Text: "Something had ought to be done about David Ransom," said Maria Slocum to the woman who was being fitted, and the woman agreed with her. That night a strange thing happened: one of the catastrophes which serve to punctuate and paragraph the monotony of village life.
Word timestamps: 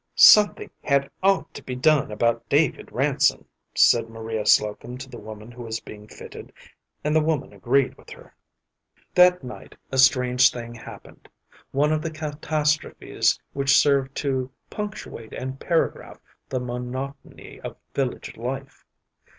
"Something 0.15 0.71
had 0.83 1.11
ought 1.21 1.53
to 1.53 1.61
be 1.61 1.75
done 1.75 2.11
about 2.11 2.49
David 2.49 2.91
Ransom," 2.91 3.45
said 3.75 4.09
Maria 4.09 4.47
Slocum 4.47 4.97
to 4.97 5.07
the 5.07 5.19
woman 5.19 5.51
who 5.51 5.61
was 5.61 5.79
being 5.79 6.07
fitted, 6.07 6.51
and 7.03 7.15
the 7.15 7.21
woman 7.21 7.53
agreed 7.53 7.93
with 7.99 8.09
her. 8.09 8.33
That 9.13 9.43
night 9.43 9.75
a 9.91 9.99
strange 9.99 10.49
thing 10.49 10.73
happened: 10.73 11.29
one 11.69 11.93
of 11.93 12.01
the 12.01 12.09
catastrophes 12.09 13.39
which 13.53 13.77
serve 13.77 14.11
to 14.15 14.49
punctuate 14.71 15.33
and 15.33 15.59
paragraph 15.59 16.19
the 16.49 16.59
monotony 16.59 17.59
of 17.63 17.77
village 17.93 18.35
life. 18.35 18.83